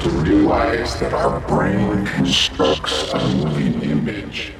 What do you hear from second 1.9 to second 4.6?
constructs a moving image.